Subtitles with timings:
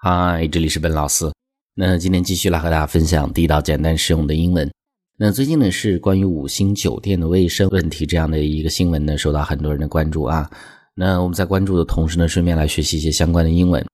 [0.00, 1.28] 嗨，这里是本老师。
[1.74, 4.70] 那今天继续来和大家分享地道、简单、实用的英文。
[5.18, 10.48] 那最近呢是关于五星酒店的卫生问题这样的一个新闻呢，受到很多人的关注啊。
[10.94, 13.84] 那我们在关注的同时呢，顺便来学习一些相关的英文。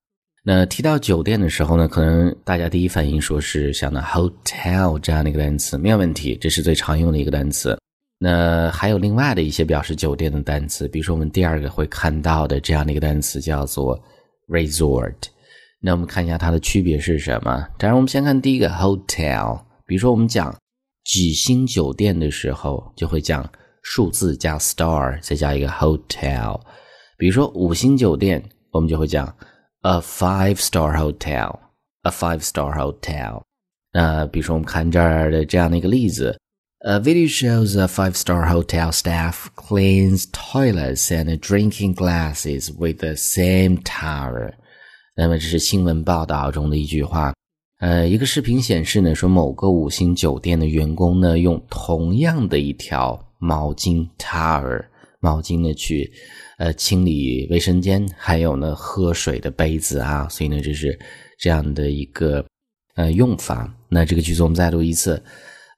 [0.43, 7.75] 那提到酒店的时候呢，可能大家第一反应说是想到 hotel 这样的一个单词，没有问题，这是最常用的一个单词。
[8.19, 13.99] 那还有另外的一些表示酒店的单词，比如说我们第二个会看到的这样的一个单词叫做
[14.47, 15.15] resort。
[15.81, 17.67] 那我们看一下它的区别是什么？
[17.77, 19.61] 当然，我们先看第一个 hotel。
[19.85, 20.55] 比如说，我们讲
[21.03, 23.47] 几星酒店的时候，就会讲
[23.83, 26.59] 数字加 star，再加一个 hotel。
[27.17, 29.27] 比如说五星酒店，我们就会讲
[29.81, 33.43] a five star hotel，a five star hotel。
[33.93, 36.35] 那比如说，我们看这儿的这样的一个例子
[36.79, 43.81] ：A video shows a five star hotel staff cleans toilets and drinking glasses with the same
[43.83, 44.53] towel。
[45.17, 47.33] 那么这是新闻报道中的一句话，
[47.79, 54.83] 呃，一个视频显示呢，说某个五星酒店的员工呢，用同样的一条毛巾 towel
[55.21, 56.11] 毛巾呢去，
[56.57, 60.99] 呃，清理卫生间，还有呢喝水的杯子啊，所以呢这是
[61.39, 62.45] 这样的一个
[62.95, 63.73] 呃用法。
[63.87, 65.23] 那这个句子我们再读一次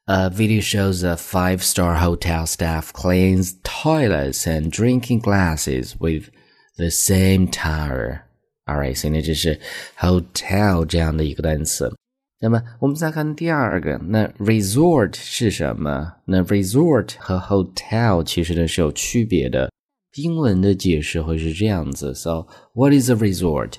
[0.05, 6.30] ，A video shows a five-star hotel staff cleans toilets and drinking glasses with
[6.77, 8.27] the same towel。
[8.66, 9.58] Alright，所以呢，这是
[9.98, 11.92] hotel 这样的一个单词。
[12.41, 16.12] 那么我们再看第二个，那 resort 是什么？
[16.24, 19.70] 那 resort 和 hotel 其实呢是有区别的。
[20.16, 23.74] 英文的解释会是这样子：So what is a resort?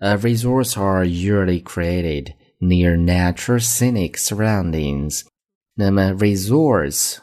[0.00, 5.22] Uh, resorts are usually created near natural scenic surroundings.
[5.74, 7.18] 那么 resorts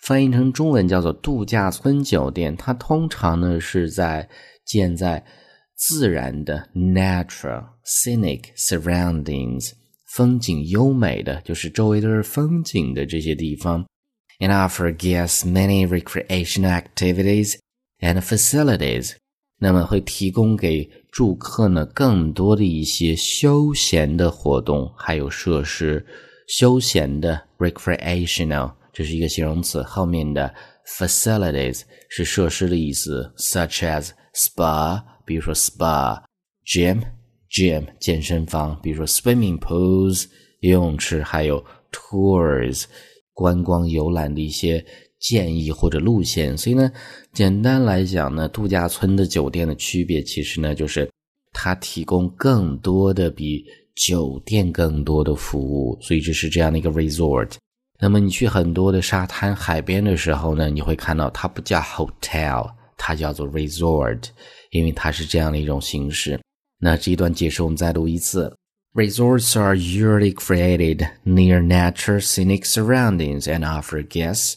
[0.00, 4.28] 翻译成中文叫做度假村酒店，它通常呢是在
[4.64, 5.24] 建在
[5.79, 9.71] 自然的 natural scenic surroundings
[10.13, 13.85] 风景优美的，就是周围都是风景的这些地方
[14.39, 17.55] ，and offer guests many recreational activities
[17.99, 19.13] and facilities。
[19.61, 26.05] 那么会提供给住客呢更多的一些休闲的活动，还有设施。
[26.47, 30.53] 休闲的 recreational 这是一个形容词，后面的
[30.97, 35.03] facilities 是设施的意思，such as spa。
[35.25, 36.19] 比如说 spa、
[36.65, 37.01] gym、
[37.51, 40.25] gym 健身房，比如说 swimming pools
[40.61, 42.85] 游泳池，还有 tours
[43.33, 44.83] 观光游览的一些
[45.19, 46.57] 建议或者路线。
[46.57, 46.91] 所以呢，
[47.31, 51.07] 简单来讲呢，度假村的酒店的区别其实呢，就是
[51.53, 53.63] 它提供更多的比
[53.95, 55.95] 酒店更多的服务。
[56.01, 57.51] 所以这是这样的一个 resort。
[57.99, 62.67] 那么你去很多的沙滩、海边的时候呢，你会看到它不叫 hotel，
[62.98, 64.28] 它叫做 resort。
[64.70, 66.36] 因为它是这样的一种形式。
[66.80, 68.52] 那这一段解释我们再读一次：
[68.92, 74.56] Resorts are usually created near natural scenic surroundings and offer guests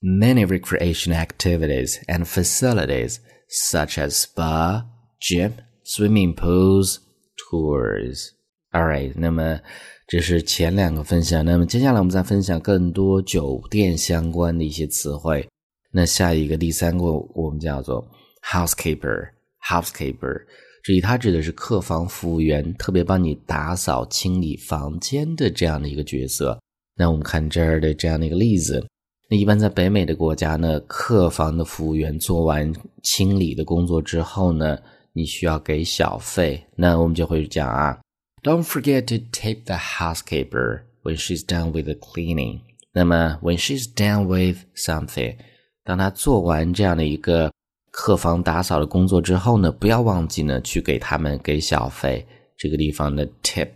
[0.00, 3.18] many recreation activities and facilities
[3.50, 4.86] such as spa,
[5.20, 5.52] gym,
[5.84, 6.96] swimming pools,
[7.36, 8.30] tours.
[8.72, 9.60] Alright，那么
[10.06, 11.44] 这是前两个分享。
[11.44, 15.46] 那么接下来我们再分享更多酒店相关的一些词汇。
[15.93, 17.05] 那下一个第三个
[17.35, 18.05] 我们叫做
[18.41, 19.29] housekeeper。
[19.65, 20.41] housekeeper，
[20.83, 26.59] 这里它指的是客房服务员，特别帮你打扫清理房间的这样的一个角色。
[26.97, 28.85] 那我们看这儿的这样的一个例子，
[29.29, 34.77] 那一般在北美的国家呢，客房的服务员做完清理的工作之后呢，
[35.13, 36.61] 你需要给小费。
[36.75, 37.97] 那我们就会讲啊
[38.41, 42.59] ，Don't forget to tip the housekeeper when she's done with the cleaning。
[42.91, 45.37] 那么 when she's done with something，
[45.83, 47.51] 当他做完这样的一个
[47.91, 52.25] 客房打扫的工作之后呢，不要忘记呢去给他们给小费。
[52.55, 53.67] 这个地方的 tip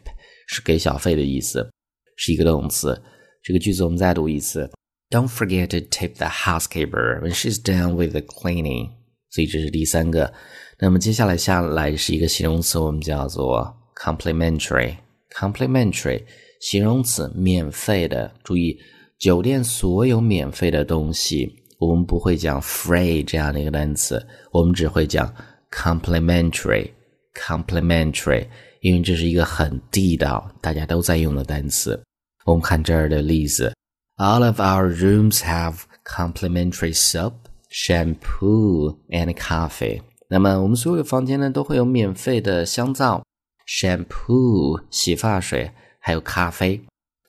[0.47, 1.69] 是给小费的意思，
[2.16, 3.01] 是一个动词。
[3.44, 4.69] 这个句子我们再读一次
[5.09, 8.91] ：Don't forget to tip the housekeeper when she's done with the cleaning。
[9.29, 10.34] 所以这是第三个。
[10.79, 14.96] 那么接下来下来是一个形容词，我们叫做 complimentary。
[15.35, 16.23] complimentary
[16.61, 18.32] 形容词，免费的。
[18.43, 18.79] 注意，
[19.20, 21.64] 酒店所有免费的东西。
[21.79, 25.32] 我们不会讲 free 这样的一个单词，我们只会讲
[25.72, 28.47] complimentary，complimentary，
[28.82, 32.02] 因为这是一个很地道、大家都在用的单词。
[32.46, 33.72] 我们看这儿的例子
[34.18, 37.34] ：All of our rooms have complimentary soap,
[37.72, 40.02] shampoo and coffee。
[40.30, 43.23] 那么我们所有的房间呢都会有免费的香皂、
[43.68, 46.82] shampoo 洗发水，还有咖啡。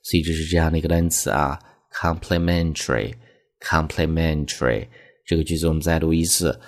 [0.03, 1.59] 所以这是这样的一个单词啊
[1.93, 3.13] ，complimentary。
[3.61, 4.87] Complimentary
[5.27, 6.59] 这个句子我们再读一次。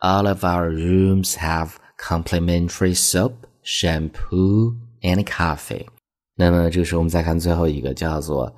[0.00, 3.32] All of our rooms have complimentary soap,
[3.64, 5.86] shampoo and coffee。
[6.34, 8.54] 那么这个时候我们再看最后一个叫做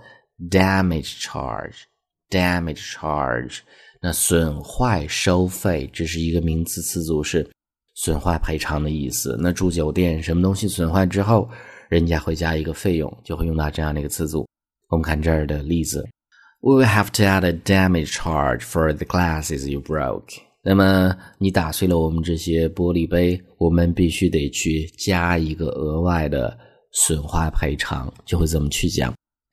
[0.51, 1.83] damage charge。
[2.31, 3.59] damage charge，
[4.01, 7.49] 那损坏收费，这是一个名词词组，是
[7.95, 9.37] 损坏赔偿的意思。
[9.39, 11.49] 那住酒店，什么东西损坏之后，
[11.89, 14.49] 人家会加一个费用，就会用到这样的一个词组。
[14.89, 16.05] 我们看这儿的例子
[16.65, 20.39] ：We will have to add a damage charge for the glasses you broke。
[20.63, 26.57] 那么你打碎了我们这些玻璃杯，我们必须得去加一个额外的
[26.93, 29.13] 损坏赔偿，就会这么去讲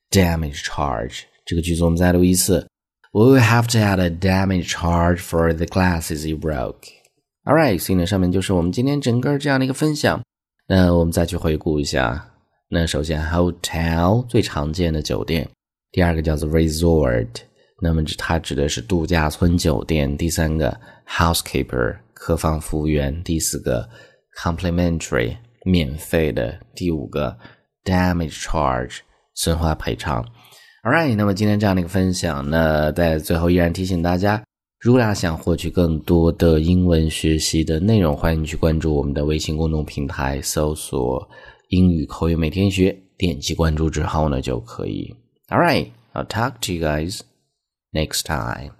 [0.10, 1.24] damage charge。
[1.46, 2.66] 这个句子我们再读一次。
[3.12, 6.88] We will have to add a damage charge for the glasses you broke.
[7.44, 10.22] All right，所以呢，上面就是我们今天整个这样的一个分享。
[10.66, 12.26] 那我们再去回顾一下。
[12.70, 15.50] 那首先，hotel 最常见的酒店，
[15.92, 17.28] 第二个叫做 resort，
[17.82, 20.16] 那么指它指的是度假村酒店。
[20.16, 23.22] 第三个，housekeeper 客房服务员。
[23.24, 23.90] 第四个
[24.42, 25.36] ，complimentary
[25.66, 26.58] 免费的。
[26.74, 27.38] 第五个
[27.84, 29.00] ，damage charge
[29.36, 30.26] 损坏赔偿。
[30.84, 34.42] Alright，那么今天这样的一个分享呢，在最后依然提醒大家，
[34.80, 41.30] 如果大家想获取更多的英文学习的内容，欢迎去关注我们的微信公众平台，搜索
[41.68, 45.14] “英语口语每天学”，点击关注之后呢就可以。
[45.52, 47.24] Alright，I'll talk to you guys
[47.94, 48.74] next time.